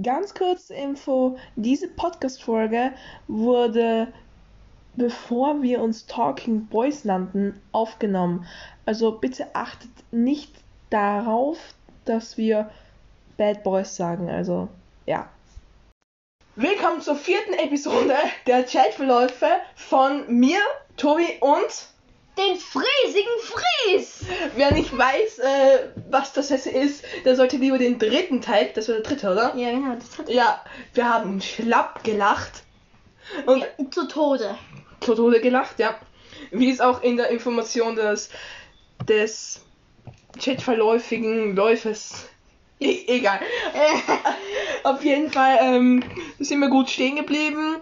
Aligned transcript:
Ganz 0.00 0.32
kurze 0.32 0.74
Info, 0.74 1.36
diese 1.54 1.86
Podcast-Folge 1.86 2.92
wurde, 3.28 4.10
bevor 4.96 5.60
wir 5.62 5.82
uns 5.82 6.06
Talking 6.06 6.66
Boys 6.66 7.04
nannten, 7.04 7.60
aufgenommen. 7.72 8.46
Also 8.86 9.12
bitte 9.12 9.54
achtet 9.54 9.90
nicht 10.10 10.54
darauf, 10.88 11.58
dass 12.06 12.38
wir 12.38 12.70
Bad 13.36 13.62
Boys 13.64 13.94
sagen. 13.94 14.30
Also, 14.30 14.68
ja. 15.04 15.28
Willkommen 16.56 17.02
zur 17.02 17.16
vierten 17.16 17.52
Episode 17.52 18.14
der 18.46 18.64
Chatverläufe 18.64 19.46
von 19.74 20.24
mir, 20.34 20.58
Tobi 20.96 21.36
und 21.40 21.91
Den 22.38 22.56
fräsigen 22.56 23.32
Fries! 23.40 24.24
wer 24.56 24.72
nicht 24.72 24.96
weiß, 24.96 25.38
äh, 25.38 25.78
was 26.10 26.32
das 26.32 26.48
jetzt 26.48 26.66
ist, 26.66 27.04
der 27.24 27.36
sollte 27.36 27.56
lieber 27.56 27.78
den 27.78 27.98
dritten 27.98 28.40
Teil, 28.40 28.70
das 28.74 28.88
war 28.88 28.96
der 28.96 29.04
dritte, 29.04 29.30
oder? 29.30 29.54
Ja, 29.56 29.70
genau, 29.70 29.94
das 29.94 30.18
hat 30.18 30.28
Ja, 30.28 30.64
wir 30.94 31.08
haben 31.08 31.40
schlapp 31.40 32.04
gelacht 32.04 32.62
und 33.46 33.66
zu 33.92 34.08
Tode. 34.08 34.56
zu 35.00 35.14
Tode 35.14 35.40
gelacht, 35.40 35.78
ja. 35.78 35.94
Wie 36.50 36.70
es 36.70 36.80
auch 36.80 37.02
in 37.02 37.16
der 37.16 37.28
Information 37.28 37.96
des, 37.96 38.30
des 39.06 39.60
chatverläufigen 40.38 41.54
Läufes. 41.54 42.28
E 42.80 43.04
egal. 43.06 43.40
Auf 44.82 45.04
jeden 45.04 45.30
Fall 45.30 45.58
ähm, 45.60 46.02
sind 46.38 46.60
wir 46.60 46.68
gut 46.68 46.90
stehen 46.90 47.16
geblieben. 47.16 47.76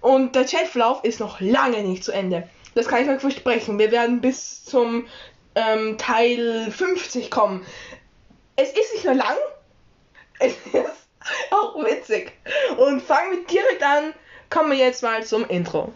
Und 0.00 0.34
der 0.34 0.44
Chatverlauf 0.44 1.02
ist 1.04 1.20
noch 1.20 1.40
lange 1.40 1.82
nicht 1.82 2.04
zu 2.04 2.12
Ende. 2.12 2.48
Das 2.74 2.88
kann 2.88 3.02
ich 3.02 3.08
euch 3.08 3.20
versprechen. 3.20 3.78
Wir 3.78 3.90
werden 3.90 4.20
bis 4.20 4.64
zum 4.64 5.06
ähm, 5.54 5.96
Teil 5.98 6.70
50 6.70 7.30
kommen. 7.30 7.64
Es 8.56 8.70
ist 8.70 8.94
nicht 8.94 9.04
nur 9.04 9.14
lang, 9.14 9.36
es 10.38 10.52
ist 10.72 11.08
auch 11.50 11.76
witzig. 11.84 12.32
Und 12.76 13.00
fangen 13.02 13.32
wir 13.32 13.46
direkt 13.46 13.82
an. 13.82 14.14
Kommen 14.50 14.70
wir 14.70 14.78
jetzt 14.78 15.02
mal 15.02 15.24
zum 15.24 15.46
Intro. 15.48 15.92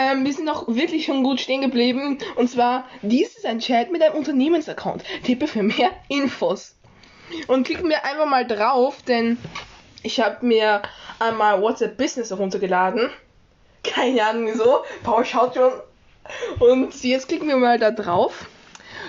Ähm, 0.00 0.24
wir 0.24 0.32
sind 0.32 0.48
auch 0.48 0.66
wirklich 0.66 1.04
schon 1.04 1.22
gut 1.22 1.40
stehen 1.40 1.60
geblieben. 1.60 2.16
Und 2.36 2.48
zwar, 2.48 2.86
dies 3.02 3.36
ist 3.36 3.44
ein 3.44 3.58
Chat 3.58 3.92
mit 3.92 4.02
einem 4.02 4.16
Unternehmensaccount. 4.16 5.04
Tippe 5.24 5.46
für 5.46 5.62
mehr 5.62 5.90
Infos. 6.08 6.74
Und 7.48 7.66
klicken 7.66 7.90
wir 7.90 8.04
einfach 8.04 8.26
mal 8.26 8.46
drauf, 8.46 9.02
denn 9.02 9.36
ich 10.02 10.18
habe 10.20 10.46
mir 10.46 10.80
einmal 11.18 11.60
WhatsApp 11.60 11.98
Business 11.98 12.30
heruntergeladen. 12.30 13.10
Keine 13.84 14.24
Ahnung 14.24 14.46
wieso. 14.46 14.84
Paul 15.02 15.26
schaut 15.26 15.54
schon. 15.54 15.72
Und 16.60 17.02
jetzt 17.02 17.28
klicken 17.28 17.48
wir 17.48 17.58
mal 17.58 17.78
da 17.78 17.90
drauf. 17.90 18.46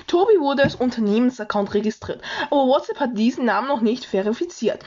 Tobi 0.08 0.40
wurde 0.40 0.64
als 0.64 0.76
Unternehmensaccount 0.76 1.74
registriert, 1.74 2.22
aber 2.48 2.68
WhatsApp 2.68 3.00
hat 3.00 3.18
diesen 3.18 3.46
Namen 3.46 3.68
noch 3.68 3.82
nicht 3.82 4.06
verifiziert. 4.06 4.84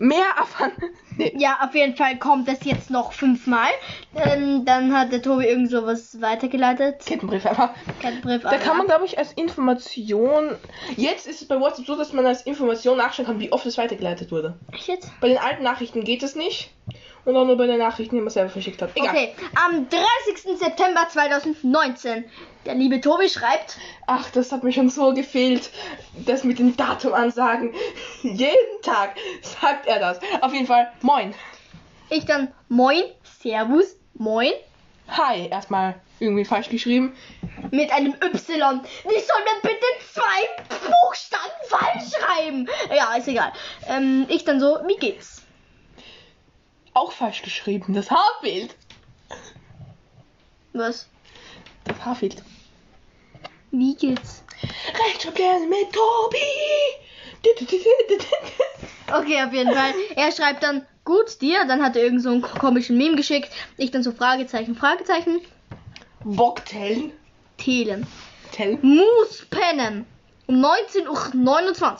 Mehr 0.00 0.24
erfahren. 0.36 0.72
Nee. 1.16 1.34
Ja, 1.36 1.58
auf 1.62 1.74
jeden 1.74 1.96
Fall 1.96 2.16
kommt 2.18 2.48
es 2.48 2.64
jetzt 2.64 2.88
noch 2.88 3.12
fünfmal. 3.12 3.68
Ähm, 4.14 4.64
dann 4.64 4.96
hat 4.96 5.12
der 5.12 5.20
Tobi 5.20 5.44
irgend 5.44 5.70
sowas 5.70 6.18
weitergeleitet. 6.22 7.04
Kettenbrief 7.04 7.44
einfach. 7.44 7.74
Kettenbrief. 8.00 8.42
Da 8.42 8.56
kann 8.56 8.78
man, 8.78 8.86
glaube 8.86 9.04
ich, 9.04 9.18
als 9.18 9.32
Information. 9.34 10.56
Jetzt 10.96 11.26
ist 11.26 11.42
es 11.42 11.48
bei 11.48 11.60
WhatsApp 11.60 11.84
so, 11.84 11.96
dass 11.96 12.14
man 12.14 12.24
als 12.24 12.46
Information 12.46 12.96
nachschauen 12.96 13.26
kann, 13.26 13.38
wie 13.38 13.52
oft 13.52 13.66
es 13.66 13.76
weitergeleitet 13.76 14.32
wurde. 14.32 14.56
Echt 14.72 14.88
jetzt? 14.88 15.10
Bei 15.20 15.28
den 15.28 15.36
alten 15.36 15.62
Nachrichten 15.62 16.04
geht 16.04 16.22
es 16.22 16.34
nicht. 16.34 16.70
Und 17.24 17.36
auch 17.36 17.44
nur 17.44 17.56
bei 17.56 17.66
den 17.66 17.78
Nachrichten, 17.78 18.16
die 18.16 18.22
man 18.22 18.30
selber 18.30 18.50
verschickt 18.50 18.80
hat. 18.80 18.90
Egal. 18.94 19.10
Okay, 19.10 19.34
am 19.54 19.86
30. 19.88 20.58
September 20.58 21.06
2019. 21.08 22.24
Der 22.64 22.74
liebe 22.74 23.00
Tobi 23.00 23.28
schreibt, 23.28 23.76
Ach, 24.06 24.30
das 24.30 24.52
hat 24.52 24.64
mir 24.64 24.72
schon 24.72 24.88
so 24.90 25.12
gefehlt. 25.12 25.70
Das 26.26 26.44
mit 26.44 26.58
den 26.58 26.76
Datumansagen. 26.76 27.74
Jeden 28.22 28.82
Tag 28.82 29.16
sagt 29.42 29.86
er 29.86 29.98
das. 29.98 30.18
Auf 30.40 30.52
jeden 30.52 30.66
Fall, 30.66 30.90
moin. 31.02 31.34
ich 32.08 32.24
dann 32.24 32.48
Moin, 32.68 33.04
Servus, 33.42 33.96
Moin, 34.14 34.52
Hi, 35.10 35.48
erstmal 35.48 35.96
irgendwie 36.20 36.44
falsch 36.44 36.68
geschrieben. 36.68 37.14
mit 37.72 37.90
einem 37.92 38.14
Y. 38.22 38.34
Wie 38.34 39.20
soll 39.20 39.44
man 39.44 39.60
bitte 39.62 39.86
zwei 40.12 40.64
Buchstaben 40.68 41.50
falsch 41.66 42.12
schreiben? 42.12 42.68
Ja, 42.94 43.16
ist 43.16 43.26
egal. 43.26 43.52
Ähm, 43.88 44.26
ich 44.28 44.44
dann 44.44 44.60
so, 44.60 44.78
wie 44.86 44.96
geht's? 44.96 45.39
Auch 46.94 47.12
falsch 47.12 47.42
geschrieben. 47.42 47.94
Das 47.94 48.10
Haar 48.10 48.30
fehlt. 48.40 48.74
Was? 50.72 51.08
Das 51.84 52.04
Haar 52.04 52.16
fehlt. 52.16 52.42
Wie 53.70 53.94
geht's? 53.94 54.42
Rechtschreiblernen 55.06 55.68
mit 55.68 55.92
Tobi. 55.92 56.38
Okay, 59.12 59.42
auf 59.42 59.52
jeden 59.52 59.72
Fall. 59.72 59.94
Er 60.16 60.32
schreibt 60.32 60.62
dann, 60.62 60.86
gut, 61.04 61.40
dir. 61.40 61.64
Dann 61.66 61.82
hat 61.82 61.96
er 61.96 62.02
irgend 62.02 62.22
so 62.22 62.30
einen 62.30 62.42
komischen 62.42 62.96
Meme 62.98 63.16
geschickt. 63.16 63.50
Ich 63.76 63.90
dann 63.90 64.02
so 64.02 64.12
Fragezeichen, 64.12 64.74
Fragezeichen. 64.74 65.40
Bocktellen. 66.24 67.12
Telen. 67.56 68.06
Tell. 68.52 68.78
Moospennen. 68.82 70.06
Um 70.46 70.56
19.29 70.64 71.86
Uhr. 71.88 71.98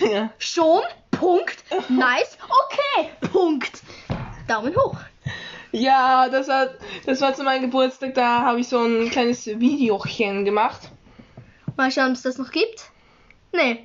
Ja. 0.12 0.30
Schon? 0.38 0.82
Punkt. 1.10 1.64
Nice. 1.88 2.38
Okay. 2.66 3.10
Punkt. 3.32 3.82
Daumen 4.52 4.76
hoch. 4.76 4.96
Ja, 5.72 6.28
das 6.28 6.48
war, 6.48 6.68
das 7.06 7.22
war 7.22 7.32
zu 7.32 7.42
meinem 7.42 7.62
Geburtstag, 7.62 8.14
da 8.14 8.42
habe 8.42 8.60
ich 8.60 8.68
so 8.68 8.78
ein 8.84 9.08
kleines 9.08 9.46
Videochen 9.46 10.44
gemacht. 10.44 10.90
Mal 11.78 11.90
schauen, 11.90 12.08
ob 12.08 12.12
es 12.12 12.22
das 12.22 12.36
noch 12.36 12.50
gibt. 12.50 12.90
Nee. 13.52 13.82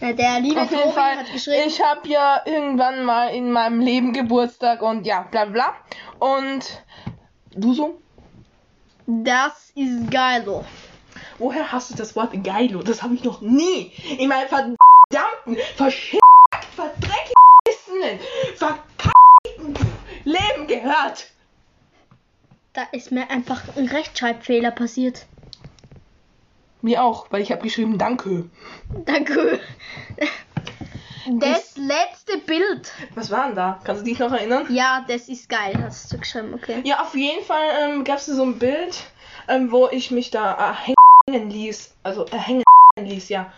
Der 0.00 0.40
liebe 0.40 0.60
Auf 0.60 0.68
Tobi 0.68 0.92
Fall, 0.92 1.16
hat 1.16 1.32
geschrieben. 1.32 1.62
ich 1.68 1.80
habe 1.80 2.08
ja 2.08 2.42
irgendwann 2.44 3.04
mal 3.04 3.28
in 3.28 3.52
meinem 3.52 3.80
Leben 3.80 4.12
Geburtstag 4.12 4.82
und 4.82 5.06
ja, 5.06 5.22
bla 5.30 5.44
bla. 5.44 5.74
Und 6.18 6.82
du 7.52 7.72
so? 7.72 8.00
Das 9.06 9.70
ist 9.76 10.10
geil. 10.10 10.42
so. 10.44 10.64
Woher 11.38 11.70
hast 11.70 11.92
du 11.92 11.94
das 11.94 12.16
Wort 12.16 12.32
geilo? 12.42 12.82
Das 12.82 13.02
habe 13.04 13.14
ich 13.14 13.22
noch 13.22 13.40
nie 13.40 13.92
in 14.18 14.28
meinem 14.28 14.48
verdammten, 14.48 15.56
verschickten, 15.76 16.20
verdreckten, 16.74 18.18
verkackten 18.56 19.15
gehört. 20.80 21.26
Da 22.72 22.82
ist 22.92 23.10
mir 23.10 23.30
einfach 23.30 23.62
ein 23.76 23.86
Rechtschreibfehler 23.88 24.70
passiert. 24.70 25.26
Mir 26.82 27.02
auch, 27.02 27.26
weil 27.30 27.42
ich 27.42 27.50
habe 27.50 27.62
geschrieben 27.62 27.98
Danke. 27.98 28.50
Danke. 29.06 29.60
Das 31.40 31.76
letzte 31.76 32.38
Bild. 32.38 32.92
Was 33.14 33.30
war 33.30 33.46
denn 33.46 33.56
da? 33.56 33.80
Kannst 33.82 34.02
du 34.02 34.04
dich 34.04 34.18
noch 34.18 34.30
erinnern? 34.30 34.66
Ja, 34.68 35.04
das 35.08 35.28
ist 35.28 35.48
geil, 35.48 35.74
hast 35.82 36.12
du 36.12 36.18
geschrieben, 36.18 36.54
okay. 36.54 36.82
Ja, 36.84 37.00
auf 37.00 37.16
jeden 37.16 37.44
Fall 37.44 37.66
ähm, 37.82 38.04
gab 38.04 38.18
es 38.18 38.26
so 38.26 38.42
ein 38.44 38.58
Bild, 38.58 39.02
ähm, 39.48 39.72
wo 39.72 39.88
ich 39.88 40.10
mich 40.10 40.30
da 40.30 40.72
äh, 40.72 40.94
hängen 41.28 41.50
ließ. 41.50 41.94
Also 42.04 42.26
äh, 42.26 42.38
hängen 42.38 42.62
ließ, 42.96 43.28
ja. 43.28 43.52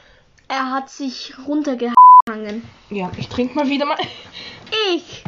Er 0.49 0.71
hat 0.71 0.89
sich 0.89 1.35
runtergehangen. 1.47 2.67
Ja, 2.89 3.11
ich 3.19 3.29
trinke 3.29 3.55
mal 3.55 3.69
wieder 3.69 3.85
mal. 3.85 3.99
Ich. 4.95 5.25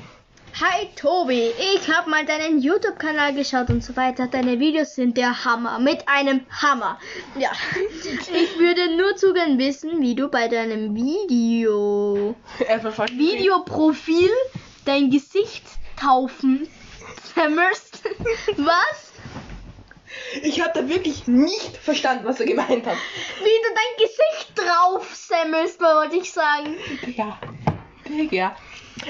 Hi 0.61 0.89
Tobi, 0.95 1.53
ich 1.75 1.91
habe 1.91 2.11
mal 2.11 2.27
deinen 2.27 2.61
YouTube-Kanal 2.61 3.33
geschaut 3.33 3.71
und 3.71 3.83
so 3.83 3.97
weiter. 3.97 4.27
Deine 4.27 4.61
Videos 4.61 4.95
sind 4.95 5.17
der 5.17 5.47
Hammer. 5.47 5.79
Mit 5.79 6.07
einem 6.07 6.45
Hammer. 6.51 6.99
Ja. 7.39 7.51
Ich 8.35 8.59
würde 8.59 8.95
nur 8.95 9.17
zu 9.17 9.33
gern 9.33 9.59
wissen, 9.59 10.03
wie 10.03 10.15
du 10.15 10.29
bei 10.29 10.49
deinem 10.49 10.95
Video. 10.95 12.37
Videoprofil 12.59 14.29
dein 14.85 15.09
Gesicht 15.11 15.65
taufen 15.99 16.69
sammelst. 17.35 18.03
Was? 18.59 19.13
Ich 20.43 20.61
habe 20.61 20.73
da 20.75 20.87
wirklich 20.87 21.27
nicht 21.27 21.75
verstanden, 21.79 22.27
was 22.27 22.39
er 22.39 22.45
gemeint 22.45 22.87
hat. 22.87 22.99
Wie 23.39 23.45
du 23.45 23.71
dein 23.75 23.97
Gesicht 23.97 24.53
drauf 24.57 25.09
sammelst, 25.15 25.81
wollte 25.81 26.17
ich 26.17 26.31
sagen. 26.31 26.77
Ja. 27.17 27.39
Ja. 28.31 28.55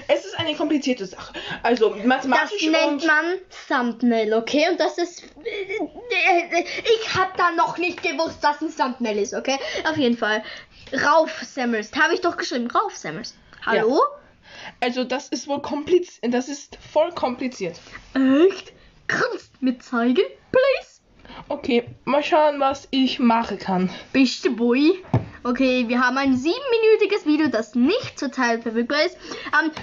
Es 0.09 0.25
ist 0.25 0.39
eine 0.39 0.55
komplizierte 0.55 1.07
Sache. 1.07 1.33
Also 1.63 1.91
Das 1.91 2.05
mathematisch 2.05 2.63
nennt 2.63 3.03
und 3.03 3.07
man 3.07 3.39
Thumbnail, 3.69 4.35
okay? 4.35 4.69
Und 4.71 4.79
das 4.79 4.99
ist. 4.99 5.25
Ich 7.01 7.15
hab 7.15 7.37
da 7.37 7.51
noch 7.53 7.79
nicht 7.79 8.03
gewusst, 8.03 8.43
dass 8.43 8.61
ein 8.61 8.75
Thumbnail 8.75 9.19
ist, 9.19 9.35
okay? 9.35 9.59
Auf 9.89 9.97
jeden 9.97 10.17
Fall. 10.17 10.43
Rauf 10.93 11.43
sammelst. 11.43 11.97
Habe 12.01 12.15
ich 12.15 12.21
doch 12.21 12.37
geschrieben. 12.37 12.71
Rauf 12.71 12.97
sammelst. 12.97 13.37
Hallo? 13.65 14.01
also 14.81 15.05
das 15.05 15.29
ist 15.29 15.49
wohl 15.49 15.61
kompliziert. 15.61 16.33
Das 16.33 16.49
ist 16.49 16.77
voll 16.93 17.11
kompliziert. 17.13 17.79
Echt? 18.15 18.73
Kannst 19.07 19.61
mir 19.61 19.79
zeigen, 19.79 20.23
please? 20.53 21.01
Okay, 21.49 21.85
mal 22.05 22.23
schauen, 22.23 22.61
was 22.61 22.89
ich 22.91 23.19
machen 23.19 23.59
kann. 23.59 23.91
Bist 24.13 24.45
du 24.45 24.55
Boy? 24.55 25.03
Okay, 25.43 25.89
wir 25.89 26.01
haben 26.01 26.19
ein 26.19 26.37
siebenminütiges 26.37 27.25
Video, 27.25 27.49
das 27.49 27.75
nicht 27.75 28.19
zur 28.19 28.31
Teil 28.31 28.61
verfügbar 28.61 29.05
ist. 29.07 29.17
Am 29.53 29.71
5. 29.71 29.75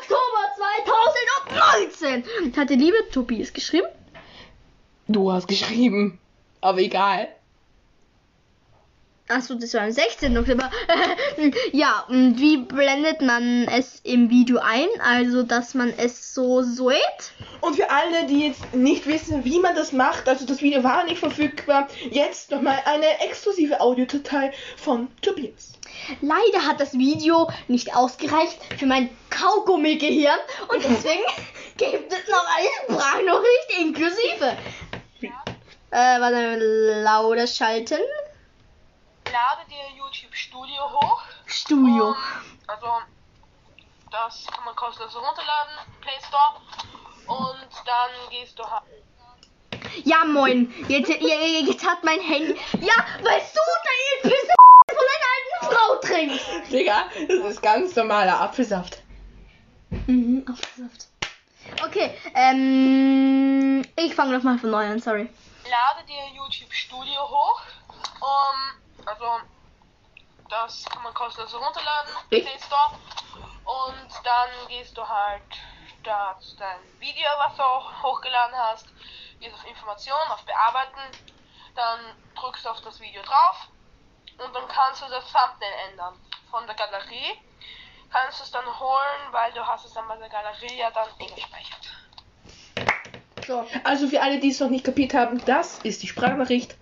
Oktober 0.00 0.44
19 1.76 2.24
hat 2.56 2.70
der 2.70 2.76
liebe 2.76 2.96
Tobias 3.12 3.52
geschrieben. 3.52 3.86
Du 5.06 5.30
hast 5.30 5.46
geschrieben. 5.46 6.18
Aber 6.60 6.78
egal. 6.78 7.28
Achso, 9.34 9.54
das 9.56 9.74
war 9.74 9.80
am 9.80 9.90
16. 9.90 10.38
Oktober. 10.38 10.70
ja, 11.72 12.04
und 12.08 12.38
wie 12.38 12.58
blendet 12.58 13.20
man 13.20 13.66
es 13.66 13.98
im 14.04 14.30
Video 14.30 14.58
ein? 14.58 14.86
Also, 15.00 15.42
dass 15.42 15.74
man 15.74 15.92
es 15.96 16.32
so 16.32 16.62
sieht. 16.62 17.32
Und 17.60 17.74
für 17.74 17.90
alle, 17.90 18.26
die 18.26 18.46
jetzt 18.46 18.74
nicht 18.76 19.08
wissen, 19.08 19.44
wie 19.44 19.58
man 19.58 19.74
das 19.74 19.90
macht, 19.90 20.28
also 20.28 20.46
das 20.46 20.62
Video 20.62 20.84
war 20.84 21.02
nicht 21.02 21.18
verfügbar, 21.18 21.88
jetzt 22.10 22.52
nochmal 22.52 22.78
eine 22.84 23.08
exklusive 23.26 23.80
Audiodatei 23.80 24.52
von 24.76 25.08
Tobias. 25.20 25.72
Leider 26.20 26.64
hat 26.64 26.80
das 26.80 26.92
Video 26.96 27.50
nicht 27.66 27.96
ausgereicht 27.96 28.60
für 28.78 28.86
mein 28.86 29.08
Kaugummi-Gehirn 29.30 30.38
und 30.68 30.84
deswegen 30.84 31.24
gibt 31.76 32.12
es 32.12 32.30
noch 32.30 32.46
eine 32.56 32.98
Sprachnachricht 32.98 33.80
inklusive. 33.80 34.56
Äh, 35.90 36.20
warte, 36.20 37.02
lauter 37.02 37.46
schalten. 37.48 37.98
Lade 39.34 39.68
dir 39.68 39.96
YouTube 39.96 40.34
Studio 40.34 40.82
hoch. 40.92 41.22
Studio. 41.46 42.08
Und, 42.08 42.16
also, 42.68 42.88
das 44.10 44.46
kann 44.46 44.64
man 44.64 44.76
kostenlos 44.76 45.16
runterladen, 45.16 45.74
Play 46.00 46.18
Store. 46.28 46.60
Und 47.26 47.70
dann 47.84 48.30
gehst 48.30 48.58
du 48.58 48.64
halt. 48.64 48.84
Ja, 50.04 50.24
moin. 50.24 50.72
Jetzt, 50.88 51.08
jetzt, 51.08 51.86
hat 51.86 52.04
mein 52.04 52.20
Handy. 52.20 52.58
Ja, 52.80 52.96
weißt 53.22 53.56
du, 53.56 53.60
da 53.86 54.28
Pisse 54.28 54.54
von 54.88 55.06
einer 55.14 55.30
alten 55.34 55.74
Frau 55.74 55.96
trinkst. 55.96 56.72
Digga, 56.72 57.04
das 57.28 57.52
ist 57.52 57.62
ganz 57.62 57.96
normaler 57.96 58.40
Apfelsaft. 58.40 59.02
Mhm, 60.06 60.44
Apfelsaft. 60.48 61.08
Okay, 61.84 62.16
ähm. 62.34 63.84
Ich 63.96 64.14
fange 64.14 64.36
nochmal 64.36 64.58
von 64.58 64.70
neu 64.70 64.86
an, 64.86 65.00
sorry. 65.00 65.28
Lade 65.64 66.06
dir 66.06 66.36
YouTube 66.36 66.72
Studio 66.72 67.20
hoch. 67.28 67.62
Um, 68.20 68.83
also, 69.06 69.40
das 70.48 70.84
kann 70.84 71.02
man 71.02 71.14
kostenlos 71.14 71.54
runterladen? 71.54 72.14
Play 72.28 72.46
Store. 72.58 72.98
Und 73.64 74.08
dann 74.24 74.68
gehst 74.68 74.96
du 74.96 75.06
halt 75.06 75.42
da 76.02 76.36
zu 76.40 76.56
dein 76.56 76.78
Video, 76.98 77.26
was 77.38 77.56
du 77.56 77.62
auch 77.62 78.02
hochgeladen 78.02 78.54
hast, 78.56 78.86
gehst 79.40 79.54
auf 79.54 79.66
Informationen, 79.66 80.30
auf 80.30 80.44
Bearbeiten, 80.44 81.00
dann 81.74 82.00
drückst 82.34 82.64
du 82.64 82.68
auf 82.68 82.80
das 82.82 83.00
Video 83.00 83.22
drauf 83.22 83.68
und 84.38 84.54
dann 84.54 84.68
kannst 84.68 85.02
du 85.02 85.06
das 85.08 85.24
Thumbnail 85.24 85.72
ändern 85.90 86.14
von 86.50 86.66
der 86.66 86.76
Galerie. 86.76 87.38
Kannst 88.10 88.38
du 88.38 88.44
es 88.44 88.50
dann 88.50 88.66
holen, 88.78 89.32
weil 89.32 89.52
du 89.52 89.66
hast 89.66 89.86
es 89.86 89.92
dann 89.92 90.06
bei 90.06 90.16
der 90.16 90.28
Galerie 90.28 90.76
ja 90.76 90.90
dann 90.90 91.08
eh 91.18 91.26
gespeichert. 91.34 91.80
So. 93.46 93.66
Also 93.82 94.08
für 94.08 94.22
alle, 94.22 94.38
die 94.38 94.50
es 94.50 94.60
noch 94.60 94.70
nicht 94.70 94.84
kapiert 94.84 95.14
haben, 95.14 95.44
das 95.44 95.78
ist 95.80 96.02
die 96.02 96.08
Sprachnachricht. 96.08 96.76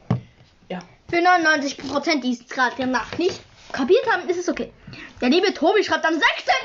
Für 1.13 1.19
99%, 1.19 2.23
die 2.23 2.33
es 2.33 2.49
gerade 2.49 2.75
der 2.77 2.87
Nacht 2.87 3.19
nicht 3.19 3.39
kapiert 3.71 4.11
haben, 4.11 4.27
ist 4.31 4.39
es 4.39 4.49
okay. 4.49 4.73
Der 5.21 5.29
liebe 5.29 5.53
Tobi 5.53 5.85
schreibt 5.85 6.07
am 6.07 6.15
16. 6.15 6.25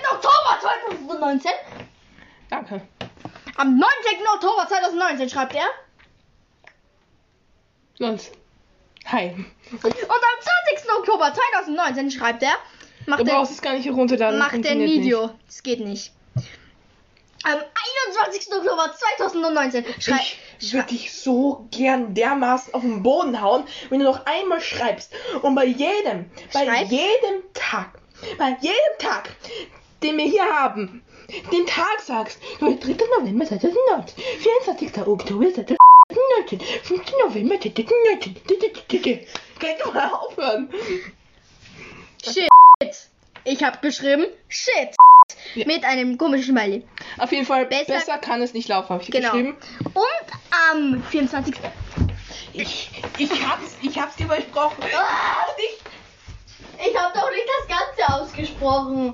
Oktober 0.09 0.57
2019. 0.95 1.51
Danke. 2.49 2.81
Am 3.57 3.77
19. 3.77 4.25
Oktober 4.35 4.65
2019 4.65 5.29
schreibt 5.29 5.53
er. 5.53 5.65
Sonst. 7.95 8.31
Hi. 9.07 9.31
Und 9.71 9.83
am 9.83 10.71
20. 10.71 10.91
Oktober 10.97 11.33
2019 11.33 12.11
schreibt 12.11 12.43
er. 12.43 12.53
Macht 13.05 13.19
Du 13.19 13.25
brauchst 13.25 13.51
es 13.51 13.61
gar 13.61 13.73
nicht 13.73 13.85
herunterladen. 13.85 14.39
macht 14.39 14.53
ein 14.53 14.79
Video. 14.79 15.29
Das 15.45 15.61
geht 15.61 15.81
nicht. 15.81 16.13
Am 17.47 17.59
21. 18.09 18.51
Oktober 18.51 18.93
2019 18.93 19.85
schreibt. 20.01 20.37
Ich 20.59 20.73
würde 20.73 20.89
dich 20.89 21.13
so 21.13 21.65
gern 21.71 22.13
dermaßen 22.13 22.73
auf 22.73 22.81
den 22.81 23.01
Boden 23.03 23.41
hauen, 23.41 23.63
wenn 23.89 23.99
du 23.99 24.05
noch 24.05 24.25
einmal 24.25 24.59
schreibst 24.59 25.13
und 25.43 25.55
bei 25.55 25.63
jedem, 25.63 26.29
bei 26.51 26.65
Schreib? 26.65 26.91
jedem 26.91 27.43
Tag, 27.53 28.01
bei 28.37 28.57
jedem 28.59 28.97
Tag, 28.99 29.29
den 30.03 30.17
wir 30.17 30.25
hier 30.25 30.43
haben, 30.43 31.01
den 31.53 31.65
Tag 31.65 32.01
sagst, 32.01 32.37
du 32.59 32.75
3. 32.75 32.97
November 33.17 33.45
2019, 33.45 34.23
24. 34.65 35.07
Oktober 35.07 35.45
2019, 35.45 36.59
5. 36.83 37.11
November 37.23 37.61
2019. 37.61 38.35
Kannst 39.59 39.85
du 39.85 39.91
mal 39.93 40.09
aufhören? 40.09 40.69
Shit. 42.25 42.49
Ich 43.45 43.63
habe 43.63 43.77
geschrieben 43.81 44.25
Shit. 44.49 44.97
Ja. 45.55 45.65
Mit 45.65 45.83
einem 45.83 46.17
komischen 46.17 46.55
Smiley. 46.55 46.83
Auf 47.17 47.31
jeden 47.31 47.45
Fall, 47.45 47.65
Besser- 47.65 47.93
besser, 47.93 48.17
kann 48.17 48.41
es 48.41 48.53
nicht 48.53 48.69
laufen, 48.69 48.89
habe 48.89 49.03
ich 49.03 49.11
Genau. 49.11 49.31
geschrieben. 49.31 49.57
Und 49.93 50.03
am 50.71 51.03
24. 51.09 51.55
Ich, 52.53 52.89
ich 53.17 53.29
hab's, 53.47 53.75
ich 53.81 53.99
hab's 53.99 54.15
dir 54.15 54.25
versprochen. 54.27 54.83
Ah, 54.95 55.45
Ich 56.87 56.97
habe 56.97 57.13
doch 57.13 57.29
nicht 57.31 57.45
das 57.59 57.77
Ganze 57.77 58.13
ausgesprochen. 58.21 59.13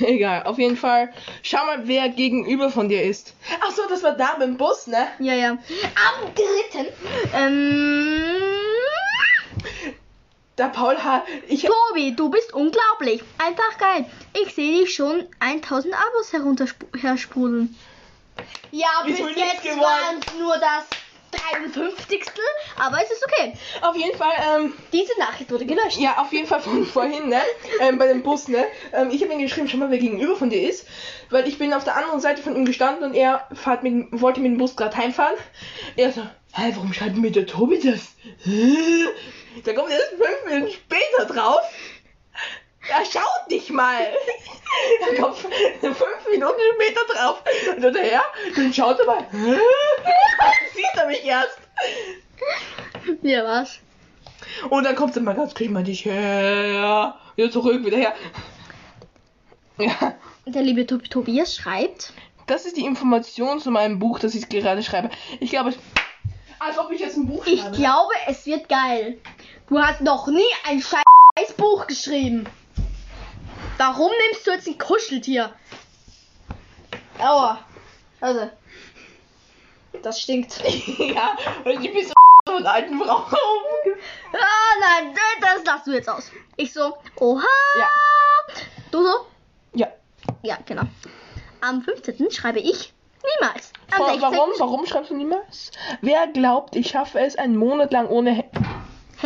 Egal, 0.00 0.44
auf 0.44 0.58
jeden 0.58 0.76
Fall. 0.76 1.12
Schau 1.42 1.64
mal, 1.66 1.88
wer 1.88 2.08
gegenüber 2.10 2.70
von 2.70 2.88
dir 2.88 3.02
ist. 3.02 3.34
Ach 3.66 3.70
so, 3.72 3.82
das 3.88 4.02
war 4.04 4.12
da 4.12 4.36
beim 4.38 4.56
Bus, 4.56 4.86
ne? 4.86 5.08
Ja, 5.18 5.34
ja. 5.34 5.50
Am 5.50 6.34
3. 6.34 6.86
Ähm, 7.34 8.37
Der 10.58 10.68
Paul 10.68 10.98
hat. 10.98 11.22
Ich 11.46 11.62
Tobi, 11.62 12.14
du 12.16 12.30
bist 12.30 12.52
unglaublich. 12.52 13.22
Einfach 13.38 13.78
geil. 13.78 14.04
Ich 14.42 14.54
sehe 14.54 14.80
dich 14.80 14.94
schon 14.94 15.24
1000 15.38 15.94
Abos 15.94 16.32
heruntersprudeln. 16.32 17.76
Ja, 18.72 18.88
Ist 19.06 19.18
bis 19.18 19.36
jetzt 19.36 19.64
waren 19.78 20.20
es 20.20 20.34
nur 20.38 20.54
das 20.58 20.84
53. 21.52 22.24
Aber 22.76 22.96
es 23.02 23.10
ist 23.10 23.24
okay. 23.24 23.52
auf 23.82 23.96
jeden 23.96 24.16
Fall, 24.16 24.32
ähm, 24.56 24.72
Diese 24.92 25.12
Nachricht 25.18 25.50
wurde 25.50 25.66
gelöscht. 25.66 25.98
ja, 25.98 26.18
auf 26.18 26.32
jeden 26.32 26.46
Fall 26.46 26.60
von 26.60 26.84
vorhin, 26.92 27.28
ne? 27.28 27.40
Ähm, 27.80 27.98
bei 27.98 28.06
dem 28.08 28.22
Bus, 28.22 28.48
ne? 28.48 28.66
Ähm, 28.92 29.10
ich 29.10 29.22
habe 29.22 29.32
ihm 29.32 29.38
geschrieben, 29.40 29.68
schau 29.68 29.76
mal, 29.78 29.90
wer 29.90 29.98
gegenüber 29.98 30.36
von 30.36 30.50
dir 30.50 30.68
ist. 30.68 30.86
Weil 31.30 31.46
ich 31.46 31.58
bin 31.58 31.72
auf 31.74 31.84
der 31.84 31.96
anderen 31.96 32.20
Seite 32.20 32.42
von 32.42 32.56
ihm 32.56 32.64
gestanden 32.64 33.04
und 33.04 33.14
er 33.14 33.46
fahrt 33.54 33.82
mit, 33.82 34.08
wollte 34.12 34.40
mit 34.40 34.52
dem 34.52 34.58
Bus 34.58 34.74
gerade 34.76 34.96
heimfahren. 34.96 35.34
Er 35.96 36.12
so, 36.12 36.22
hä, 36.54 36.72
warum 36.74 36.92
schreibt 36.92 37.16
mir 37.16 37.30
der 37.30 37.46
Tobi 37.46 37.78
das? 37.80 38.00
Da 39.64 39.72
kommt 39.72 39.90
erst 39.90 40.10
fünf 40.10 40.44
Minuten 40.46 40.72
später 40.72 41.24
drauf. 41.32 41.60
Ja, 42.88 43.02
schau 43.10 43.26
dich 43.50 43.70
mal. 43.70 44.12
Da 45.00 45.22
kommt 45.22 45.36
fünf 45.36 46.28
Minuten 46.30 46.60
später 46.74 47.00
drauf. 47.14 47.42
Und 47.76 47.82
dann 47.82 47.94
her, 47.96 48.22
dann 48.56 48.72
schaut 48.72 48.98
er 49.00 49.06
mal. 49.06 49.26
Dann 49.32 49.58
sieht 50.74 50.84
er 50.94 51.06
mich 51.06 51.24
erst. 51.24 51.58
Ja, 53.22 53.44
was? 53.44 53.78
Und 54.70 54.84
dann 54.84 54.94
kommt 54.96 55.16
er 55.16 55.22
mal 55.22 55.34
ganz 55.34 55.54
krieg 55.54 55.70
mal 55.70 55.84
dich 55.84 56.04
her. 56.04 57.14
Wieder 57.36 57.50
zurück, 57.50 57.84
wieder 57.84 57.96
her. 57.98 58.14
Ja. 59.78 60.14
Der 60.46 60.62
liebe 60.62 60.86
Tob 60.86 61.08
Tobias 61.10 61.54
schreibt. 61.56 62.12
Das 62.46 62.64
ist 62.64 62.76
die 62.76 62.84
Information 62.84 63.60
zu 63.60 63.70
meinem 63.70 63.98
Buch, 63.98 64.18
das 64.18 64.34
ich 64.34 64.48
gerade 64.48 64.82
schreibe. 64.82 65.10
Ich 65.40 65.50
glaube, 65.50 65.74
als 66.58 66.78
ob 66.78 66.90
ich 66.90 67.00
jetzt 67.00 67.16
ein 67.16 67.26
Buch 67.26 67.46
Ich 67.46 67.60
schreibe. 67.60 67.76
glaube, 67.76 68.12
es 68.26 68.44
wird 68.46 68.68
geil. 68.68 69.18
Du 69.68 69.78
hast 69.78 70.00
noch 70.00 70.26
nie 70.28 70.50
ein 70.66 70.80
scheiß 70.80 71.52
Buch 71.58 71.86
geschrieben. 71.86 72.46
Warum 73.76 74.10
nimmst 74.26 74.46
du 74.46 74.50
jetzt 74.50 74.66
ein 74.66 74.78
Kuscheltier? 74.78 75.52
Aua. 77.18 77.58
Also. 78.20 78.50
Das 80.02 80.20
stinkt. 80.20 80.58
ja, 80.98 81.36
und 81.64 81.84
ich 81.84 81.92
bin 81.92 82.06
so 82.06 82.14
von 82.46 82.66
alten 82.66 82.98
Frau. 82.98 83.26
Ah, 84.32 84.74
nein, 84.80 85.14
das 85.40 85.64
lass 85.66 85.84
du 85.84 85.92
jetzt 85.92 86.08
aus. 86.08 86.30
Ich 86.56 86.72
so, 86.72 86.96
oha. 87.16 87.44
Ja. 87.78 87.88
Du 88.90 89.02
so? 89.04 89.26
Ja. 89.74 89.88
Ja, 90.42 90.58
genau. 90.64 90.84
Am 91.60 91.82
15. 91.82 92.30
schreibe 92.30 92.60
ich 92.60 92.94
niemals. 93.38 93.72
Am 93.90 93.98
Vor, 93.98 94.10
16. 94.10 94.22
warum? 94.22 94.50
Warum 94.58 94.86
schreibst 94.86 95.10
du 95.10 95.16
niemals? 95.16 95.72
Wer 96.00 96.26
glaubt, 96.28 96.76
ich 96.76 96.88
schaffe 96.88 97.20
es 97.20 97.36
einen 97.36 97.56
Monat 97.56 97.92
lang 97.92 98.08
ohne 98.08 98.47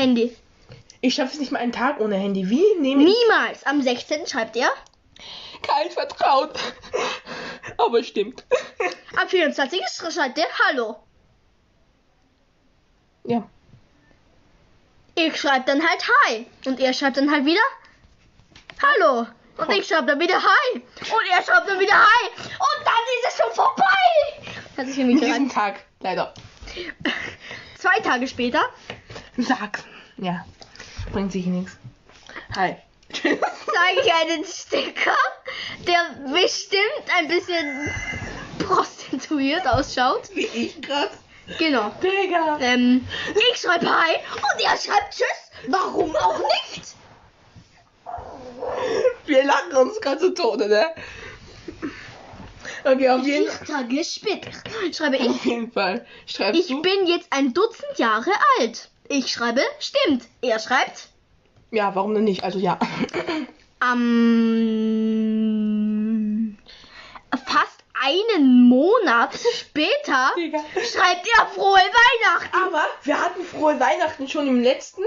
Handy? 0.02 0.36
Ich 1.00 1.14
schaffe 1.14 1.34
es 1.34 1.38
nicht 1.38 1.52
mal 1.52 1.60
einen 1.60 1.70
Tag 1.70 2.00
ohne 2.00 2.16
Handy. 2.16 2.50
Wie 2.50 2.74
nehme 2.80 3.04
ich 3.04 3.08
Niemals. 3.08 3.64
Am 3.64 3.80
16. 3.82 4.26
schreibt 4.26 4.56
er. 4.56 4.68
kein 5.62 5.90
Vertrauen? 5.92 6.50
Aber 7.78 8.02
stimmt. 8.02 8.44
Am 9.16 9.28
24. 9.28 9.80
schreibt 10.12 10.38
er 10.38 10.46
Hallo. 10.66 10.96
Ja. 13.24 13.48
Ich 15.14 15.36
schreibe 15.40 15.66
dann 15.66 15.88
halt 15.88 16.02
Hi. 16.26 16.46
Und 16.66 16.80
er 16.80 16.92
schreibt 16.92 17.16
dann 17.16 17.30
halt 17.30 17.44
wieder 17.44 17.60
Hallo. 18.82 19.26
Und 19.58 19.70
ich 19.70 19.86
schreibe 19.86 20.08
dann 20.08 20.18
wieder 20.18 20.42
Hi. 20.42 20.74
Und 20.74 21.30
er 21.30 21.42
schreibt 21.44 21.68
dann 21.68 21.78
wieder 21.78 21.94
Hi. 21.94 22.28
Und 22.38 22.84
dann 22.84 23.04
ist 23.20 23.28
es 23.28 23.36
schon 23.36 23.52
vorbei. 23.52 24.52
Hat 24.76 24.86
sich 24.86 24.98
irgendwie 24.98 25.20
gereimt. 25.24 25.52
Tag, 25.52 25.84
leider. 26.00 26.34
Zwei 27.78 28.00
Tage 28.00 28.26
später 28.26 28.62
Sag's. 29.36 29.84
Ja. 30.18 30.44
Bringt 31.12 31.32
sich 31.32 31.46
nichts. 31.46 31.76
Hi. 32.54 32.76
zeige 33.12 34.00
ich 34.06 34.12
einen 34.12 34.44
Sticker, 34.44 35.16
der 35.86 36.30
bestimmt 36.32 37.04
ein 37.18 37.28
bisschen 37.28 37.90
prostituiert 38.58 39.66
ausschaut. 39.66 40.30
Wie 40.34 40.46
ich 40.46 40.80
grad. 40.80 41.10
Genau. 41.58 41.90
Digga. 42.02 42.58
Ähm, 42.60 43.06
ich 43.52 43.60
schreibe 43.60 43.86
Hi 43.90 44.14
und 44.36 44.62
er 44.64 44.76
schreibt 44.78 45.12
Tschüss. 45.14 45.50
Warum 45.68 46.14
auch 46.16 46.38
nicht? 46.38 46.94
Wir 49.26 49.44
lachen 49.44 49.72
uns 49.76 50.00
gerade 50.00 50.20
zu 50.20 50.34
Tode, 50.34 50.68
ne? 50.68 50.86
Okay, 52.84 53.08
auf 53.10 53.24
jeden, 53.24 53.50
Vier 53.50 53.66
Tage 53.66 54.04
später 54.04 54.50
schreibe 54.92 55.16
ich. 55.16 55.28
auf 55.28 55.44
jeden 55.44 55.70
Fall. 55.72 56.06
Schreibst 56.26 56.60
Ich 56.60 56.68
du? 56.68 56.82
bin 56.82 57.06
jetzt 57.06 57.26
ein 57.30 57.52
Dutzend 57.54 57.96
Jahre 57.98 58.30
alt. 58.60 58.88
Ich 59.14 59.30
schreibe, 59.30 59.60
stimmt. 59.78 60.24
Er 60.40 60.58
schreibt, 60.58 61.08
Ja, 61.70 61.94
warum 61.94 62.14
denn 62.14 62.24
nicht? 62.24 62.42
Also 62.44 62.58
ja. 62.58 62.78
am 63.78 64.96
fast 67.44 67.84
einen 67.92 68.70
Monat 68.70 69.38
später 69.54 70.30
schreibt 70.74 71.28
er 71.38 71.46
frohe 71.48 71.76
Weihnachten. 71.76 72.56
Aber 72.56 72.84
wir 73.02 73.20
hatten 73.20 73.44
frohe 73.44 73.78
Weihnachten 73.78 74.28
schon 74.28 74.48
im 74.48 74.62
letzten, 74.62 75.02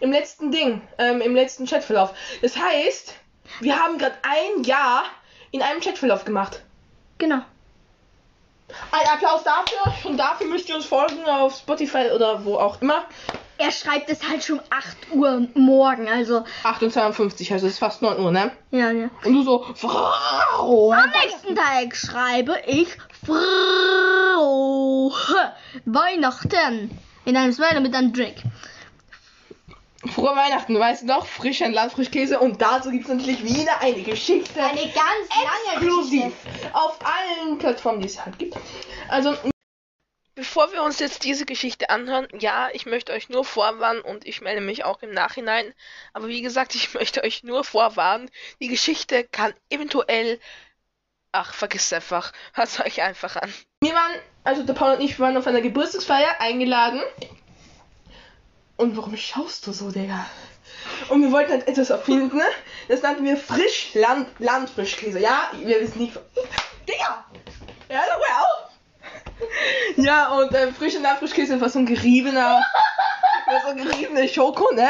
im 0.00 0.10
letzten 0.10 0.50
Ding, 0.50 0.82
ähm, 0.98 1.20
im 1.20 1.36
letzten 1.36 1.64
Chatverlauf. 1.64 2.12
Das 2.42 2.56
heißt, 2.56 3.14
wir 3.60 3.78
haben 3.78 3.98
gerade 3.98 4.16
ein 4.22 4.64
Jahr 4.64 5.04
in 5.52 5.62
einem 5.62 5.80
Chatverlauf 5.80 6.24
gemacht. 6.24 6.64
Genau. 7.18 7.42
Ein 8.92 9.06
Applaus 9.12 9.42
dafür. 9.44 9.92
Schon 10.02 10.16
dafür 10.16 10.46
müsst 10.46 10.68
ihr 10.68 10.76
uns 10.76 10.86
folgen 10.86 11.24
auf 11.24 11.56
Spotify 11.56 12.10
oder 12.14 12.44
wo 12.44 12.56
auch 12.56 12.80
immer. 12.80 13.04
Er 13.60 13.72
schreibt 13.72 14.08
es 14.08 14.28
halt 14.28 14.44
schon 14.44 14.60
8 14.70 14.96
Uhr 15.14 15.48
morgen, 15.54 16.08
also 16.08 16.44
8.52 16.62 17.52
also 17.52 17.66
es 17.66 17.72
ist 17.72 17.78
fast 17.80 18.02
9 18.02 18.20
Uhr, 18.20 18.30
ne? 18.30 18.52
ja, 18.70 18.92
ja. 18.92 19.10
Und 19.24 19.34
du 19.34 19.42
so, 19.42 19.66
Frau. 19.74 20.92
Am 20.92 21.10
nächsten 21.10 21.56
Tag 21.56 21.96
schreibe 21.96 22.56
ich 22.66 22.96
frohe 23.26 25.12
Weihnachten 25.86 26.96
in 27.24 27.36
einem 27.36 27.52
Smiley 27.52 27.80
mit 27.80 27.96
einem 27.96 28.12
Drink. 28.12 28.36
Frohe 30.06 30.36
Weihnachten, 30.36 30.78
weißt 30.78 31.02
du 31.02 31.06
noch? 31.06 31.26
Frischend 31.26 31.74
Landfrischkäse 31.74 32.38
und 32.38 32.62
dazu 32.62 32.90
gibt 32.90 33.04
es 33.04 33.10
natürlich 33.10 33.42
wieder 33.42 33.80
eine 33.80 34.00
Geschichte. 34.02 34.62
Eine 34.62 34.82
ganz 34.82 34.94
lange 34.94 35.74
exklusiv 35.74 36.32
auf 36.72 36.98
allen 37.04 37.58
Plattformen, 37.58 38.00
die 38.00 38.06
es 38.06 38.24
halt 38.24 38.38
gibt. 38.38 38.56
Also, 39.08 39.34
bevor 40.36 40.72
wir 40.72 40.84
uns 40.84 41.00
jetzt 41.00 41.24
diese 41.24 41.44
Geschichte 41.44 41.90
anhören, 41.90 42.28
ja, 42.38 42.68
ich 42.72 42.86
möchte 42.86 43.12
euch 43.12 43.28
nur 43.28 43.44
vorwarnen 43.44 44.00
und 44.00 44.24
ich 44.24 44.40
melde 44.40 44.60
mich 44.60 44.84
auch 44.84 45.02
im 45.02 45.10
Nachhinein. 45.10 45.74
Aber 46.12 46.28
wie 46.28 46.42
gesagt, 46.42 46.74
ich 46.76 46.94
möchte 46.94 47.24
euch 47.24 47.42
nur 47.42 47.64
vorwarnen, 47.64 48.30
die 48.60 48.68
Geschichte 48.68 49.24
kann 49.24 49.52
eventuell. 49.68 50.38
Ach, 51.32 51.52
vergiss 51.52 51.92
einfach. 51.92 52.32
Hört 52.52 52.80
euch 52.86 53.02
einfach 53.02 53.34
an. 53.34 53.52
Wir 53.80 53.94
waren, 53.94 54.12
also 54.44 54.62
der 54.62 54.74
Paul 54.74 54.94
und 54.94 55.02
ich 55.02 55.18
waren 55.18 55.36
auf 55.36 55.46
einer 55.48 55.60
Geburtstagsfeier 55.60 56.40
eingeladen. 56.40 57.02
Und 58.78 58.96
warum 58.96 59.16
schaust 59.16 59.66
du 59.66 59.72
so, 59.72 59.90
Digga? 59.90 60.24
Und 61.08 61.22
wir 61.22 61.32
wollten 61.32 61.50
halt 61.50 61.66
etwas 61.66 61.90
erfinden, 61.90 62.36
ne? 62.36 62.44
Das 62.86 63.02
nannten 63.02 63.24
wir 63.24 63.36
Frischland 63.36 64.28
Landfrischkäse. 64.38 65.18
Ja, 65.18 65.50
wir 65.52 65.80
wissen 65.80 65.98
nicht. 65.98 66.18
Digga! 66.88 67.24
Ja, 67.90 68.02
well. 68.18 69.48
Ja, 69.96 70.28
und 70.28 70.54
ähm, 70.54 70.72
frische 70.72 71.00
Landfrischkäse 71.00 71.60
war 71.60 71.68
so 71.68 71.80
ein 71.80 71.86
geriebener. 71.86 72.64
so 73.64 73.70
ein 73.70 73.78
geriebener 73.78 74.28
Schoko, 74.28 74.72
ne? 74.72 74.88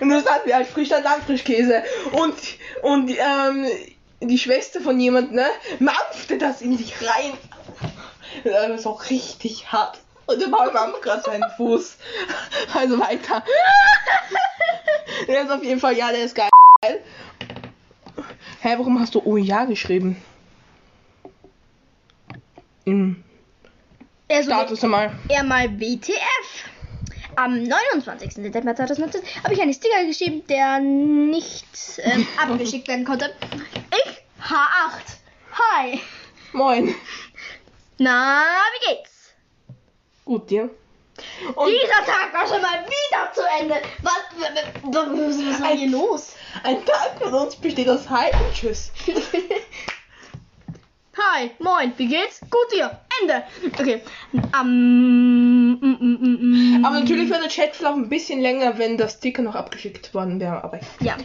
Und 0.00 0.10
das 0.10 0.26
hatten 0.26 0.48
wir 0.48 0.56
halt 0.56 0.66
frischer 0.66 1.00
Landfrischkäse. 1.00 1.84
Und, 2.10 2.34
und 2.82 3.10
ähm, 3.10 3.66
die 4.20 4.38
Schwester 4.38 4.80
von 4.80 4.98
jemand, 4.98 5.32
ne? 5.32 5.46
Mampfte 5.78 6.38
das 6.38 6.60
in 6.60 6.76
sich 6.76 6.94
rein. 7.02 7.38
Das 8.42 8.68
war 8.68 8.78
so 8.78 8.90
richtig 8.90 9.70
hart. 9.70 9.98
Und 10.28 10.40
der 10.40 10.48
Paul 10.48 10.72
mampft 10.72 11.02
gerade 11.02 11.22
seinen 11.22 11.50
Fuß. 11.56 11.96
Also 12.74 12.98
weiter. 12.98 13.42
Der 15.26 15.42
ist 15.42 15.50
auf 15.50 15.62
jeden 15.64 15.80
Fall, 15.80 15.96
ja, 15.96 16.10
der 16.12 16.24
ist 16.24 16.34
geil. 16.34 16.48
Hä, 18.60 18.74
warum 18.78 19.00
hast 19.00 19.14
du 19.14 19.22
Oh 19.24 19.36
ja 19.36 19.64
geschrieben? 19.64 20.22
Im 22.84 23.22
Also 24.28 24.50
Status 24.50 24.84
einmal. 24.84 25.18
er 25.28 25.42
mal 25.44 25.68
WTF. 25.80 26.64
Am 27.36 27.62
29. 27.62 28.34
Dezember 28.34 28.74
2019 28.74 29.20
habe 29.44 29.54
ich 29.54 29.60
einen 29.62 29.72
Sticker 29.74 30.04
geschrieben, 30.04 30.44
der 30.48 30.80
nicht 30.80 31.66
ähm, 31.98 32.26
abgeschickt 32.42 32.88
werden 32.88 33.04
konnte. 33.04 33.32
Ich 33.90 34.12
H8. 34.44 35.18
Hi. 35.52 36.00
Moin. 36.52 36.94
Na, 37.98 38.42
wie 38.74 38.94
geht's? 38.94 39.10
Gut, 40.28 40.50
dir? 40.50 40.68
Und 41.54 41.70
Dieser 41.70 42.04
Tag 42.04 42.34
war 42.34 42.46
schon 42.46 42.60
mal 42.60 42.84
wieder 42.84 43.32
zu 43.32 43.40
Ende. 43.58 43.76
Was, 44.02 44.12
was, 44.36 44.50
was, 44.82 45.62
war 45.62 45.74
hier 45.74 45.88
los? 45.88 46.34
ein 46.64 46.84
Tag 46.84 47.18
von 47.18 47.32
uns 47.32 47.56
besteht 47.56 47.88
aus 47.88 48.10
Hi 48.10 48.26
und 48.32 48.52
Tschüss. 48.52 48.92
Hi, 51.16 51.50
moin, 51.60 51.94
wie 51.96 52.08
geht's? 52.08 52.40
Gut 52.42 52.70
dir. 52.74 53.00
Ende. 53.22 53.42
Okay. 53.72 54.02
Ähm, 54.60 55.78
mm, 55.80 55.96
mm, 55.96 56.18
mm, 56.20 56.80
mm. 56.80 56.84
Aber 56.84 57.00
natürlich 57.00 57.30
wäre 57.30 57.40
der 57.40 57.50
Chatverlauf 57.50 57.96
ein 57.96 58.10
bisschen 58.10 58.42
länger, 58.42 58.76
wenn 58.76 58.98
das 58.98 59.14
Sticker 59.14 59.40
noch 59.40 59.54
abgeschickt 59.54 60.12
worden 60.12 60.38
wäre. 60.40 60.62
Aber 60.62 60.78
Ja. 61.00 61.16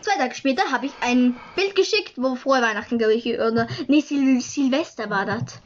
Zwei 0.00 0.16
Tage 0.16 0.34
später 0.34 0.72
habe 0.72 0.86
ich 0.86 0.92
ein 1.02 1.36
Bild 1.56 1.76
geschickt, 1.76 2.14
wo 2.16 2.36
frohe 2.36 2.62
Weihnachten, 2.62 2.96
glaube 2.96 3.12
ich, 3.12 3.26
oder 3.26 3.66
nee, 3.86 4.00
Sil 4.00 4.40
Silvester 4.40 5.10
war 5.10 5.26
das. 5.26 5.60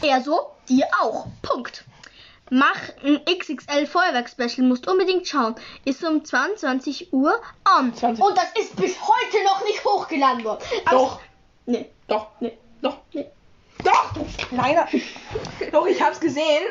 Er 0.00 0.22
so, 0.22 0.53
dir 0.68 0.86
auch. 1.02 1.26
Punkt. 1.42 1.84
Mach 2.50 2.76
ein 3.02 3.20
XXL 3.24 3.86
Feuerwerk-Special, 3.86 4.66
musst 4.66 4.86
unbedingt 4.86 5.26
schauen. 5.26 5.54
Ist 5.84 6.04
um 6.04 6.24
22 6.24 7.12
Uhr 7.12 7.34
on. 7.78 7.94
20. 7.94 8.22
Und 8.24 8.36
das 8.36 8.52
ist 8.60 8.76
bis 8.76 8.96
heute 9.00 9.44
noch 9.44 9.64
nicht 9.64 9.82
hochgeladen 9.84 10.44
worden. 10.44 10.62
Aber- 10.84 10.96
doch, 10.96 11.20
Nee. 11.66 11.86
doch, 12.06 12.26
Nee. 12.40 12.58
doch, 12.82 12.98
Nee. 13.12 13.26
doch, 13.82 14.12
du 14.12 14.26
kleiner. 14.48 14.86
doch, 15.72 15.86
ich 15.86 16.02
hab's 16.02 16.20
gesehen. 16.20 16.62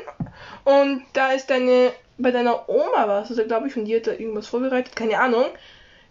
Und 0.63 1.03
da 1.13 1.31
ist 1.31 1.49
deine, 1.49 1.91
bei 2.19 2.29
deiner 2.31 2.69
Oma 2.69 3.07
was, 3.07 3.31
also 3.31 3.43
glaube 3.43 3.67
ich, 3.67 3.73
von 3.73 3.85
dir 3.85 3.97
hat 3.97 4.07
da 4.07 4.11
irgendwas 4.11 4.47
vorbereitet, 4.47 4.95
keine 4.95 5.19
Ahnung. 5.19 5.45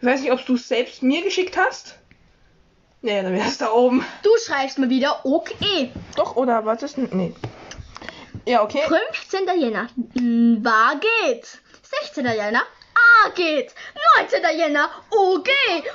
Ich 0.01 0.07
weiß 0.07 0.21
nicht, 0.23 0.33
ob 0.33 0.45
du 0.45 0.55
es 0.57 0.67
selbst 0.67 1.05
mir 1.05 1.23
geschickt 1.23 1.57
hast. 1.57 1.95
Nee, 3.01 3.23
dann 3.23 3.33
wär's 3.33 3.59
da 3.59 3.71
oben. 3.73 4.05
Du 4.25 4.31
schreibst 4.45 4.79
mal 4.79 4.91
wieder 4.91 5.25
okay. 5.25 5.93
Doch, 6.17 6.35
oder 6.37 6.67
was 6.67 6.83
ist 6.83 6.97
denn? 6.97 7.09
Nee. 7.13 7.33
Ja, 8.45 8.63
okay. 8.63 8.83
15. 8.89 9.61
Jänner. 9.61 9.89
Hm, 10.15 10.65
War 10.65 10.97
geht. 10.97 11.59
16. 12.03 12.25
Jänner. 12.27 12.63
A 12.95 13.29
geht. 13.31 13.73
19. 14.19 14.43
Jänner. 14.59 14.91
OG. 15.11 15.49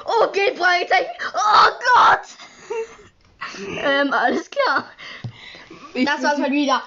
OG 0.06 0.58
Fragezeichen. 0.58 1.12
Oh 1.34 1.70
Gott. 1.96 2.28
ähm, 3.84 4.14
alles 4.14 4.50
klar. 4.50 4.86
Ich, 5.94 6.06
Das 6.06 6.22
war's 6.24 6.38
mal 6.38 6.52
wieder. 6.52 6.82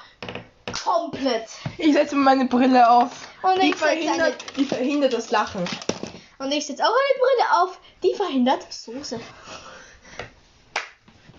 Komplett. 0.84 1.46
ich 1.78 1.92
setze 1.92 2.14
meine 2.16 2.46
Brille 2.46 2.88
auf. 2.88 3.10
Und 3.42 3.60
Die 3.62 3.70
ich 3.70 3.76
setze 3.76 3.86
eine, 3.88 4.00
verhindert, 4.02 4.44
die 4.56 4.64
verhindert 4.64 5.12
das 5.12 5.30
Lachen. 5.30 5.64
und 6.38 6.52
ich 6.52 6.66
setze 6.66 6.82
auch 6.84 6.88
eine 6.88 7.18
Brille 7.18 7.62
auf, 7.62 7.78
die 8.02 8.14
verhindert 8.14 8.72
Soße. 8.72 9.20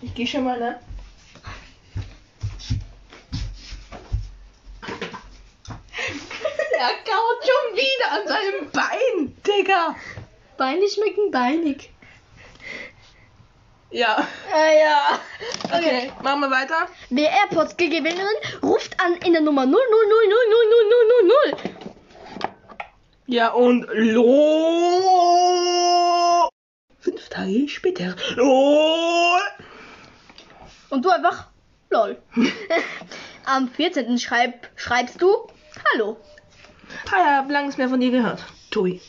Ich 0.02 0.14
gehe 0.14 0.26
schon 0.26 0.44
mal, 0.44 0.58
ne? 0.58 0.80
Er 6.82 6.94
kaut 7.04 7.38
schon 7.46 7.76
wieder 7.76 8.10
an 8.10 8.26
seinem 8.26 8.70
Bein, 8.70 9.36
Digga. 9.46 9.94
Beine 10.56 10.88
schmecken 10.88 11.30
beinig. 11.30 11.90
Ja. 13.90 14.26
Ah 14.52 14.72
ja. 14.72 15.20
Okay. 15.64 15.76
Okay, 15.76 16.12
machen 16.22 16.40
wir 16.40 16.50
weiter. 16.50 16.88
Wer 17.10 17.30
AirPods 17.30 17.76
Gewinnerin 17.76 18.26
ruft 18.62 18.98
an 19.00 19.14
in 19.24 19.32
der 19.34 19.42
Nummer 19.42 19.62
000000000. 19.62 19.74
Ja, 23.26 23.50
und 23.50 23.86
LOL. 23.92 24.98
Fünf 26.98 27.28
Tage 27.28 27.68
später. 27.68 28.16
LOL. 28.34 29.40
Und 30.90 31.04
du 31.04 31.10
einfach 31.10 31.48
lol. 31.90 32.20
Am 33.44 33.68
14. 33.68 34.18
Schreib, 34.18 34.68
schreibst 34.76 35.20
du 35.20 35.48
Hallo. 35.92 36.16
Ah 37.12 37.18
ja, 37.18 37.36
hab 37.36 37.50
lange 37.50 37.66
nichts 37.66 37.78
mehr 37.78 37.90
von 37.90 38.00
dir 38.00 38.10
gehört. 38.10 38.42
Tobi. 38.70 39.00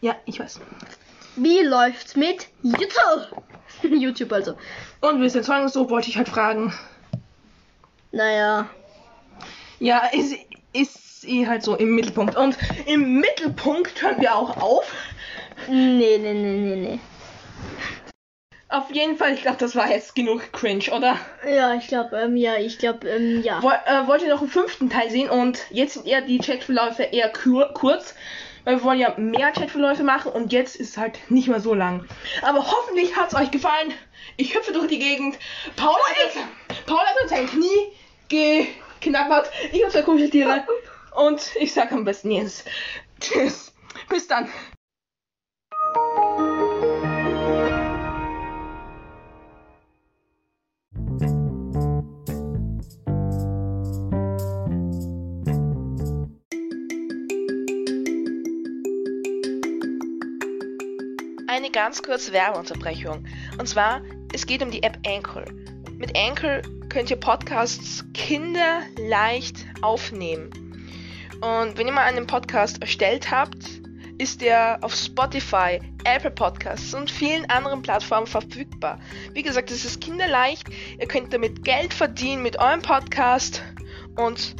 Ja, 0.00 0.16
ich 0.26 0.40
weiß. 0.40 0.60
Wie 1.36 1.60
läuft's 1.60 2.16
mit 2.16 2.48
YouTube? 2.62 3.42
YouTube 3.82 4.32
also. 4.32 4.56
Und 5.00 5.20
wie 5.20 5.26
ist 5.26 5.36
der 5.36 5.42
Zeugnisdruck, 5.42 5.90
wollte 5.90 6.10
ich 6.10 6.16
halt 6.16 6.28
fragen. 6.28 6.74
Naja. 8.10 8.68
Ja, 9.78 10.08
ist, 10.12 10.34
ist 10.72 11.24
eh 11.24 11.46
halt 11.46 11.62
so 11.62 11.76
im 11.76 11.94
Mittelpunkt. 11.94 12.36
Und 12.36 12.58
im 12.86 13.20
Mittelpunkt 13.20 14.02
hören 14.02 14.20
wir 14.20 14.34
auch 14.34 14.56
auf. 14.56 14.92
Nee, 15.68 16.18
nee, 16.18 16.34
nee, 16.34 16.58
nee, 16.58 16.76
nee. 16.76 17.00
Auf 18.74 18.90
jeden 18.90 19.16
Fall, 19.16 19.34
ich 19.34 19.42
glaube, 19.42 19.58
das 19.58 19.76
war 19.76 19.88
jetzt 19.88 20.16
genug 20.16 20.52
cringe, 20.52 20.90
oder? 20.90 21.16
Ja, 21.48 21.74
ich 21.74 21.86
glaube, 21.86 22.16
ähm, 22.16 22.36
ja, 22.36 22.56
ich 22.56 22.76
glaube, 22.78 23.08
ähm, 23.08 23.40
ja. 23.40 23.62
Woll, 23.62 23.78
äh, 23.86 24.08
wollt 24.08 24.22
ihr 24.22 24.30
noch 24.30 24.40
einen 24.40 24.50
fünften 24.50 24.90
Teil 24.90 25.10
sehen? 25.10 25.30
Und 25.30 25.60
jetzt 25.70 25.94
sind 25.94 26.08
eher 26.08 26.22
die 26.22 26.38
Chatverläufe 26.38 27.04
eher 27.04 27.28
kur 27.28 27.72
kurz, 27.72 28.16
weil 28.64 28.78
wir 28.78 28.82
wollen 28.82 28.98
ja 28.98 29.14
mehr 29.16 29.52
Chatverläufe 29.52 30.02
machen 30.02 30.32
und 30.32 30.52
jetzt 30.52 30.74
ist 30.74 30.96
halt 30.96 31.20
nicht 31.30 31.46
mehr 31.46 31.60
so 31.60 31.72
lang. 31.72 32.04
Aber 32.42 32.66
hoffentlich 32.66 33.14
hat 33.14 33.28
es 33.28 33.38
euch 33.38 33.52
gefallen. 33.52 33.94
Ich 34.36 34.56
hüpfe 34.56 34.72
durch 34.72 34.88
die 34.88 34.98
Gegend. 34.98 35.38
Paul 35.76 35.94
hat, 35.94 36.84
Paul 36.84 36.98
hat 36.98 37.22
uns 37.22 37.30
sein 37.30 37.46
Knie 37.46 37.92
geknabbert. 38.28 39.52
Ich 39.70 39.82
habe 39.82 39.92
zwei 39.92 40.02
Kuscheltiere. 40.02 40.64
Und 41.14 41.54
ich 41.60 41.72
sag 41.72 41.92
am 41.92 42.04
besten 42.04 42.32
jetzt. 42.32 42.66
Tschüss. 43.20 43.72
Bis 44.08 44.26
dann. 44.26 44.48
Ganz 61.74 62.02
kurze 62.04 62.32
Werbeunterbrechung. 62.32 63.26
Und 63.58 63.68
zwar, 63.68 64.00
es 64.32 64.46
geht 64.46 64.62
um 64.62 64.70
die 64.70 64.84
App 64.84 64.96
Anchor. 65.04 65.44
Mit 65.98 66.16
Anchor 66.16 66.62
könnt 66.88 67.10
ihr 67.10 67.16
Podcasts 67.16 68.04
kinderleicht 68.14 69.66
aufnehmen. 69.82 70.50
Und 71.40 71.76
wenn 71.76 71.88
ihr 71.88 71.92
mal 71.92 72.04
einen 72.04 72.28
Podcast 72.28 72.80
erstellt 72.80 73.32
habt, 73.32 73.58
ist 74.18 74.40
der 74.40 74.78
auf 74.82 74.94
Spotify, 74.94 75.80
Apple 76.04 76.30
Podcasts 76.30 76.94
und 76.94 77.10
vielen 77.10 77.50
anderen 77.50 77.82
Plattformen 77.82 78.28
verfügbar. 78.28 79.00
Wie 79.32 79.42
gesagt, 79.42 79.72
es 79.72 79.84
ist 79.84 80.00
kinderleicht. 80.00 80.68
Ihr 81.00 81.08
könnt 81.08 81.32
damit 81.32 81.64
Geld 81.64 81.92
verdienen 81.92 82.44
mit 82.44 82.56
eurem 82.60 82.82
Podcast 82.82 83.64
und 84.14 84.54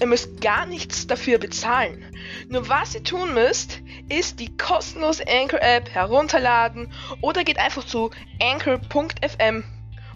ihr 0.00 0.06
müsst 0.06 0.40
gar 0.40 0.66
nichts 0.66 1.06
dafür 1.06 1.38
bezahlen. 1.38 2.04
Nur 2.48 2.68
was 2.68 2.94
ihr 2.94 3.02
tun 3.02 3.34
müsst, 3.34 3.80
ist 4.08 4.40
die 4.40 4.56
kostenlose 4.56 5.24
Anchor 5.28 5.60
App 5.62 5.90
herunterladen 5.90 6.92
oder 7.20 7.44
geht 7.44 7.58
einfach 7.58 7.84
zu 7.84 8.10
anchor.fm 8.40 9.64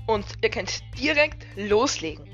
und 0.07 0.25
ihr 0.43 0.51
könnt 0.51 0.83
direkt 0.99 1.47
loslegen. 1.57 2.32